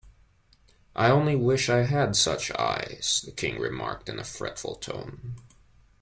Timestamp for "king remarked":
3.31-4.09